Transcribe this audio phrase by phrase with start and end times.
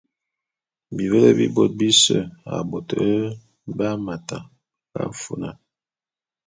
[0.95, 2.17] Bivele bi bôt bise
[2.51, 2.87] a bôt
[3.77, 4.49] bé Hamata be
[4.91, 5.51] nga fulane.